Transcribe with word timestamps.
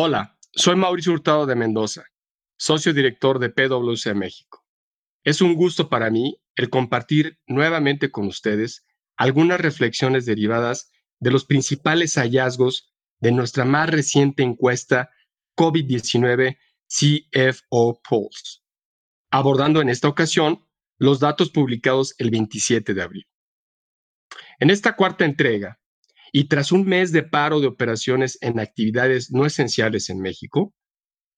Hola, 0.00 0.38
soy 0.52 0.76
Mauricio 0.76 1.12
Hurtado 1.12 1.44
de 1.44 1.56
Mendoza, 1.56 2.04
socio 2.56 2.94
director 2.94 3.40
de 3.40 3.50
PwC 3.50 4.14
México. 4.14 4.64
Es 5.24 5.40
un 5.40 5.56
gusto 5.56 5.88
para 5.88 6.08
mí 6.08 6.40
el 6.54 6.70
compartir 6.70 7.40
nuevamente 7.48 8.12
con 8.12 8.28
ustedes 8.28 8.86
algunas 9.16 9.60
reflexiones 9.60 10.24
derivadas 10.24 10.92
de 11.18 11.32
los 11.32 11.44
principales 11.46 12.14
hallazgos 12.14 12.94
de 13.18 13.32
nuestra 13.32 13.64
más 13.64 13.90
reciente 13.90 14.44
encuesta 14.44 15.10
COVID-19 15.56 16.58
CFO 16.86 18.00
Pulse, 18.08 18.60
abordando 19.32 19.80
en 19.80 19.88
esta 19.88 20.06
ocasión 20.06 20.64
los 20.98 21.18
datos 21.18 21.50
publicados 21.50 22.14
el 22.18 22.30
27 22.30 22.94
de 22.94 23.02
abril. 23.02 23.26
En 24.60 24.70
esta 24.70 24.94
cuarta 24.94 25.24
entrega, 25.24 25.80
y 26.32 26.48
tras 26.48 26.72
un 26.72 26.86
mes 26.86 27.12
de 27.12 27.22
paro 27.22 27.60
de 27.60 27.66
operaciones 27.66 28.38
en 28.40 28.60
actividades 28.60 29.30
no 29.30 29.46
esenciales 29.46 30.10
en 30.10 30.20
México, 30.20 30.74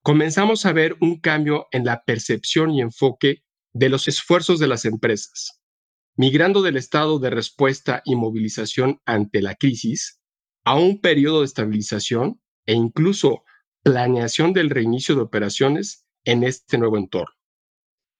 comenzamos 0.03 0.67
a 0.67 0.73
ver 0.73 0.97
un 1.01 1.21
cambio 1.21 1.67
en 1.71 1.85
la 1.85 2.03
percepción 2.05 2.71
y 2.71 2.81
enfoque 2.81 3.43
de 3.73 3.89
los 3.89 4.09
esfuerzos 4.09 4.59
de 4.59 4.67
las 4.67 4.85
empresas, 4.85 5.61
migrando 6.17 6.63
del 6.63 6.77
estado 6.77 7.19
de 7.19 7.31
respuesta 7.31 8.03
y 8.05 8.17
movilización 8.17 9.01
ante 9.05 9.43
la 9.43 9.55
crisis 9.55 10.21
a 10.65 10.75
un 10.75 11.01
periodo 11.01 11.41
de 11.41 11.47
estabilización 11.47 12.41
e 12.67 12.75
incluso 12.75 13.45
planeación 13.83 14.53
del 14.53 14.71
reinicio 14.71 15.15
de 15.15 15.23
operaciones 15.23 16.07
en 16.25 16.45
este 16.45 16.79
nuevo 16.79 16.99
entorno. 16.99 17.35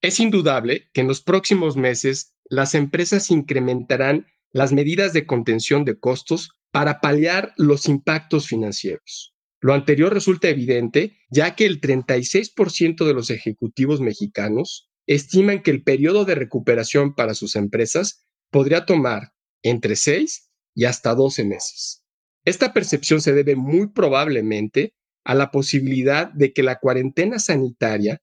Es 0.01 0.21
indudable 0.21 0.89
que 0.95 1.03
en 1.03 1.09
los 1.09 1.21
próximos 1.23 1.77
meses 1.77 2.35
las 2.49 2.75
empresas 2.75 3.31
incrementarán 3.31 4.27
las 4.53 4.73
medidas 4.73 5.13
de 5.13 5.27
contención 5.27 5.85
de 5.85 5.99
costos 5.99 6.57
para 6.73 7.01
paliar 7.01 7.53
los 7.57 7.89
impactos 7.89 8.47
financieros. 8.47 9.35
Lo 9.61 9.75
anterior 9.75 10.13
resulta 10.13 10.49
evidente 10.49 11.19
ya 11.31 11.55
que 11.55 11.67
el 11.67 11.81
36% 11.81 13.07
de 13.07 13.15
los 13.15 13.31
ejecutivos 13.31 14.01
mexicanos 14.01 14.91
estiman 15.07 15.63
que 15.63 15.71
el 15.71 15.83
periodo 15.83 16.25
de 16.25 16.35
recuperación 16.35 17.15
para 17.15 17.35
sus 17.35 17.57
empresas 17.57 18.25
podría 18.51 18.87
tomar 18.87 19.33
entre 19.63 19.97
6 19.97 20.51
y 20.75 20.85
hasta 20.85 21.15
12 21.15 21.45
meses. 21.45 22.05
Esta 22.45 22.73
percepción 22.73 23.21
se 23.21 23.35
debe 23.35 23.57
muy 23.57 23.89
probablemente 23.89 24.95
a 25.25 25.35
la 25.35 25.51
posibilidad 25.51 26.33
de 26.33 26.53
que 26.53 26.63
la 26.63 26.79
cuarentena 26.79 27.39
sanitaria 27.39 28.23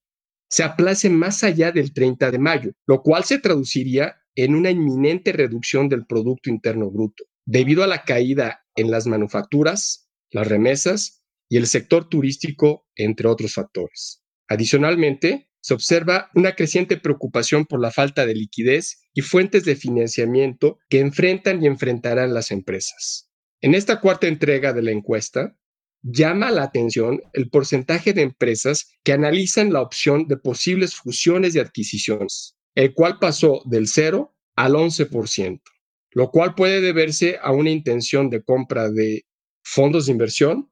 se 0.49 0.63
aplace 0.63 1.09
más 1.09 1.43
allá 1.43 1.71
del 1.71 1.93
30 1.93 2.31
de 2.31 2.39
mayo, 2.39 2.71
lo 2.87 3.01
cual 3.03 3.25
se 3.25 3.37
traduciría 3.37 4.15
en 4.35 4.55
una 4.55 4.71
inminente 4.71 5.33
reducción 5.33 5.89
del 5.89 6.05
Producto 6.05 6.49
Interno 6.49 6.89
Bruto, 6.89 7.25
debido 7.47 7.83
a 7.83 7.87
la 7.87 8.03
caída 8.03 8.65
en 8.75 8.91
las 8.91 9.07
manufacturas, 9.07 10.09
las 10.31 10.47
remesas 10.47 11.23
y 11.49 11.57
el 11.57 11.65
sector 11.65 12.09
turístico, 12.09 12.85
entre 12.95 13.27
otros 13.27 13.53
factores. 13.53 14.21
Adicionalmente, 14.49 15.49
se 15.61 15.73
observa 15.73 16.29
una 16.35 16.55
creciente 16.55 16.97
preocupación 16.97 17.65
por 17.65 17.81
la 17.81 17.91
falta 17.91 18.25
de 18.25 18.35
liquidez 18.35 19.01
y 19.13 19.21
fuentes 19.21 19.63
de 19.63 19.75
financiamiento 19.75 20.77
que 20.89 20.99
enfrentan 20.99 21.63
y 21.63 21.67
enfrentarán 21.67 22.33
las 22.33 22.51
empresas. 22.51 23.29
En 23.61 23.73
esta 23.73 24.01
cuarta 24.01 24.27
entrega 24.27 24.73
de 24.73 24.83
la 24.83 24.91
encuesta, 24.91 25.57
llama 26.03 26.51
la 26.51 26.63
atención 26.63 27.21
el 27.33 27.49
porcentaje 27.49 28.13
de 28.13 28.21
empresas 28.23 28.97
que 29.03 29.13
analizan 29.13 29.73
la 29.73 29.81
opción 29.81 30.27
de 30.27 30.37
posibles 30.37 30.95
fusiones 30.95 31.55
y 31.55 31.59
adquisiciones, 31.59 32.57
el 32.75 32.93
cual 32.93 33.19
pasó 33.19 33.61
del 33.65 33.87
0 33.87 34.35
al 34.55 34.73
11% 34.73 35.61
lo 36.11 36.31
cual 36.31 36.55
puede 36.55 36.81
deberse 36.81 37.39
a 37.41 37.51
una 37.51 37.69
intención 37.69 38.29
de 38.29 38.43
compra 38.43 38.89
de 38.89 39.25
fondos 39.63 40.05
de 40.05 40.13
inversión, 40.13 40.71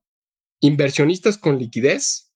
inversionistas 0.61 1.37
con 1.37 1.59
liquidez 1.59 2.31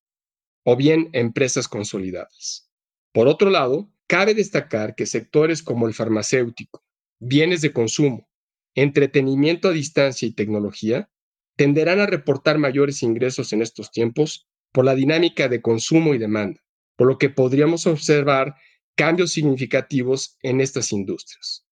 o 0.66 0.76
bien 0.76 1.10
empresas 1.14 1.68
consolidadas. 1.68 2.70
Por 3.14 3.28
otro 3.28 3.50
lado, 3.50 3.92
cabe 4.08 4.34
destacar 4.34 4.96
que 4.96 5.06
sectores 5.06 5.64
como 5.64 5.88
el 5.88 5.94
farmacéutico, 5.94 6.84
bienes 7.20 7.62
de 7.62 7.74
consumo, 7.74 8.30
entretenimiento 8.76 9.70
a 9.70 9.72
distancia 9.72 10.28
y 10.28 10.34
tecnología 10.34 11.10
tenderán 11.56 12.00
a 12.00 12.06
reportar 12.06 12.58
mayores 12.58 13.04
ingresos 13.04 13.52
en 13.54 13.62
estos 13.62 13.92
tiempos 13.92 14.48
por 14.72 14.86
la 14.86 14.96
dinámica 14.96 15.48
de 15.48 15.62
consumo 15.62 16.14
y 16.14 16.18
demanda, 16.18 16.62
por 16.96 17.08
lo 17.08 17.18
que 17.18 17.30
podríamos 17.30 17.88
observar 17.88 18.56
cambios 18.96 19.32
significativos 19.32 20.38
en 20.42 20.62
estas 20.62 20.92
industrias 20.92 21.66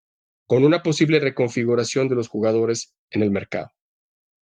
con 0.48 0.64
una 0.64 0.82
posible 0.82 1.20
reconfiguración 1.20 2.08
de 2.08 2.16
los 2.16 2.30
jugadores 2.30 2.96
en 3.12 3.22
el 3.22 3.32
mercado. 3.32 3.72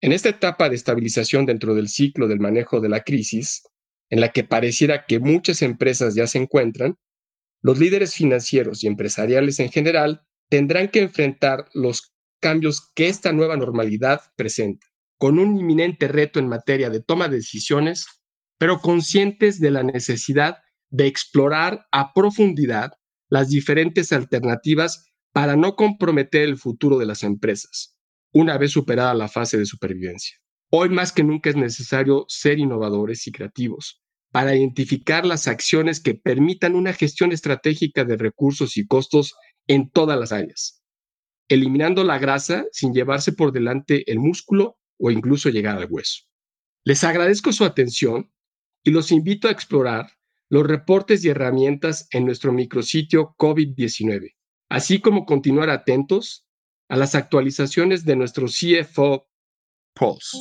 En 0.02 0.12
esta 0.12 0.30
etapa 0.30 0.70
de 0.70 0.76
estabilización 0.76 1.46
dentro 1.46 1.74
del 1.74 1.90
ciclo 1.90 2.28
del 2.28 2.40
manejo 2.40 2.80
de 2.80 2.90
la 2.90 3.02
crisis, 3.02 3.64
en 4.10 4.22
la 4.22 4.32
que 4.32 4.44
pareciera 4.44 5.06
que 5.08 5.20
muchas 5.20 5.64
empresas 5.64 6.14
ya 6.14 6.28
se 6.28 6.38
encuentran, 6.38 6.98
los 7.62 7.80
líderes 7.80 8.14
financieros 8.14 8.84
y 8.84 8.88
empresariales 8.88 9.60
en 9.60 9.72
general 9.72 10.22
tendrán 10.50 10.90
que 10.90 11.02
enfrentar 11.02 11.66
los 11.74 12.14
cambios 12.40 12.92
que 12.94 13.08
esta 13.08 13.32
nueva 13.32 13.58
normalidad 13.58 14.22
presenta, 14.36 14.86
con 15.18 15.40
un 15.40 15.58
inminente 15.58 16.08
reto 16.08 16.38
en 16.40 16.48
materia 16.48 16.92
de 16.92 17.02
toma 17.02 17.28
de 17.28 17.38
decisiones, 17.38 18.06
pero 18.60 18.80
conscientes 18.80 19.60
de 19.60 19.72
la 19.72 19.82
necesidad 19.82 20.60
de 20.92 21.08
explorar 21.08 21.88
a 21.92 22.14
profundidad 22.14 22.92
las 23.28 23.50
diferentes 23.50 24.12
alternativas 24.14 25.12
para 25.36 25.58
no 25.58 25.76
comprometer 25.76 26.44
el 26.44 26.58
futuro 26.58 26.98
de 26.98 27.06
las 27.06 27.22
empresas, 27.22 27.98
una 28.32 28.58
vez 28.58 28.72
superada 28.72 29.14
la 29.14 29.28
fase 29.28 29.58
de 29.58 29.66
supervivencia. 29.66 30.38
Hoy 30.72 30.88
más 30.88 31.12
que 31.12 31.26
nunca 31.26 31.50
es 31.50 31.58
necesario 31.58 32.24
ser 32.30 32.58
innovadores 32.58 33.28
y 33.28 33.34
creativos 33.34 34.02
para 34.32 34.56
identificar 34.56 35.26
las 35.26 35.50
acciones 35.50 36.00
que 36.00 36.16
permitan 36.16 36.74
una 36.74 36.94
gestión 36.94 37.34
estratégica 37.34 38.06
de 38.06 38.16
recursos 38.16 38.78
y 38.78 38.88
costos 38.88 39.34
en 39.68 39.90
todas 39.90 40.18
las 40.18 40.32
áreas, 40.32 40.82
eliminando 41.50 42.06
la 42.06 42.18
grasa 42.18 42.64
sin 42.72 42.94
llevarse 42.94 43.34
por 43.34 43.52
delante 43.52 44.10
el 44.10 44.20
músculo 44.20 44.78
o 44.98 45.12
incluso 45.12 45.50
llegar 45.50 45.78
al 45.78 45.88
hueso. 45.90 46.22
Les 46.86 47.04
agradezco 47.04 47.52
su 47.52 47.66
atención 47.66 48.32
y 48.86 48.92
los 48.92 49.12
invito 49.12 49.50
a 49.50 49.52
explorar 49.52 50.14
los 50.48 50.66
reportes 50.66 51.26
y 51.26 51.28
herramientas 51.28 52.08
en 52.12 52.24
nuestro 52.26 52.54
micrositio 52.54 53.36
COVID-19 53.38 54.36
así 54.70 55.00
como 55.00 55.26
continuar 55.26 55.70
atentos 55.70 56.46
a 56.90 56.96
las 56.98 57.16
actualizaciones 57.16 58.06
de 58.06 58.16
nuestro 58.16 58.48
CFO 58.48 59.28
Pulse. 59.94 60.38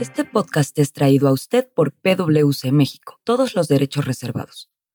Este 0.00 0.24
podcast 0.24 0.78
es 0.78 0.92
traído 0.92 1.28
a 1.28 1.32
usted 1.32 1.68
por 1.74 1.92
PwC 1.92 2.72
México, 2.72 3.20
todos 3.24 3.54
los 3.54 3.68
derechos 3.68 4.04
reservados. 4.04 4.70